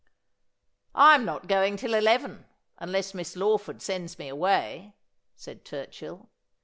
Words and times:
'I 0.95 1.13
am 1.13 1.25
not 1.25 1.45
going 1.47 1.77
till 1.77 1.93
eleven, 1.93 2.47
unless 2.79 3.13
Miss 3.13 3.35
Lawford 3.35 3.83
sends 3.83 4.17
me 4.17 4.29
away,' 4.29 4.95
said 5.35 5.63
Turchill. 5.63 6.27